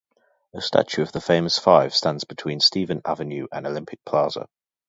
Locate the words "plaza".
4.03-4.49